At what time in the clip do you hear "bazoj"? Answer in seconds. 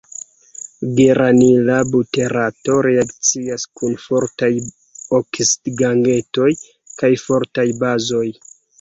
7.87-8.29